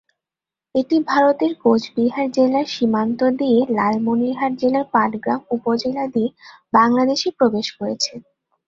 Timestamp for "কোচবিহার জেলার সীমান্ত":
1.63-3.19